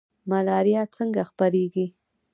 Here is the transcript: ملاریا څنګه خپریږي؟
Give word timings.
ملاریا 0.29 0.83
څنګه 0.97 1.21
خپریږي؟ 1.29 1.85